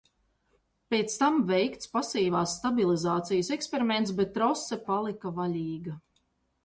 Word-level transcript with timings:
Pēc 0.93 1.17
tam 1.23 1.35
veikts 1.51 1.91
pasīvās 1.97 2.55
stabilizācijas 2.61 3.53
eksperiments, 3.59 4.15
bet 4.21 4.33
trose 4.39 4.81
palika 4.89 5.35
vaļīga. 5.41 5.95